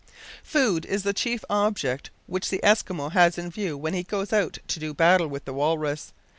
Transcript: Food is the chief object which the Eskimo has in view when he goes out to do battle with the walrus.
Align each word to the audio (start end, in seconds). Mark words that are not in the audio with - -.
Food 0.41 0.87
is 0.87 1.03
the 1.03 1.13
chief 1.13 1.45
object 1.47 2.09
which 2.25 2.49
the 2.49 2.59
Eskimo 2.63 3.11
has 3.11 3.37
in 3.37 3.51
view 3.51 3.77
when 3.77 3.93
he 3.93 4.01
goes 4.01 4.33
out 4.33 4.57
to 4.69 4.79
do 4.79 4.95
battle 4.95 5.27
with 5.27 5.45
the 5.45 5.53
walrus. 5.53 6.11